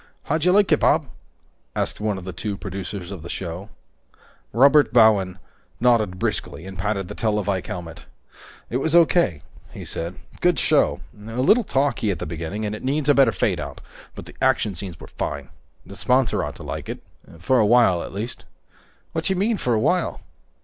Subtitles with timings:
[0.23, 1.05] "How'd you like it, Bob?"
[1.75, 3.69] asked one of the two producers of the show.
[4.51, 5.37] Robert Bowen
[5.79, 8.07] nodded briskly and patted the televike helmet.
[8.71, 10.15] "It was O.K.," he said.
[10.39, 11.01] "Good show.
[11.27, 13.79] A little talky at the beginning, and it needs a better fade out,
[14.15, 15.49] but the action scenes were fine.
[15.85, 17.03] The sponsor ought to like it
[17.37, 18.43] for a while, at least."
[19.11, 20.21] "What do you mean, 'for a while'?"